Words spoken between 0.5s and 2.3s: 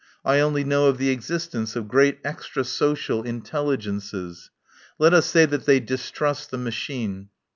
know of the existence of great